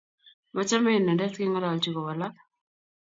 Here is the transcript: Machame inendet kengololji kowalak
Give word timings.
Machame 0.53 0.89
inendet 0.99 1.33
kengololji 1.37 1.89
kowalak 1.95 2.35